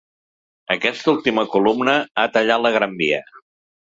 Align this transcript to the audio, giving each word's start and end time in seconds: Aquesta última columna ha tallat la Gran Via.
Aquesta 0.75 1.13
última 1.17 1.43
columna 1.55 1.95
ha 2.23 2.27
tallat 2.39 2.65
la 2.67 2.73
Gran 2.79 2.97
Via. 3.03 3.21